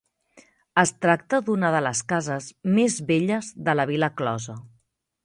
Es 0.83 0.93
tracta 1.05 1.41
d'una 1.49 1.69
de 1.75 1.81
les 1.87 2.01
cases 2.13 2.47
més 2.79 2.97
velles 3.13 3.51
de 3.69 3.77
la 3.81 3.87
vila 3.93 4.11
closa. 4.23 4.57